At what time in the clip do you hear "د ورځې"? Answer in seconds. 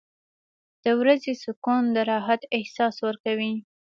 0.83-1.33